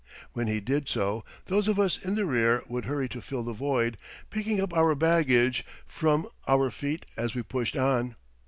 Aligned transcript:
When 0.33 0.47
he 0.47 0.59
did 0.59 0.89
so, 0.89 1.23
those 1.45 1.67
of 1.67 1.79
us 1.79 1.99
in 2.03 2.15
the 2.15 2.25
rear 2.25 2.63
would 2.67 2.85
hurry 2.85 3.07
to 3.09 3.21
fill 3.21 3.43
the 3.43 3.53
void, 3.53 3.99
picking 4.31 4.59
up 4.59 4.73
our 4.75 4.95
baggage 4.95 5.63
from 5.85 6.27
our 6.47 6.71
feet 6.71 7.05
as 7.17 7.35
we 7.35 7.43
pushed 7.43 7.75
on. 7.77 8.15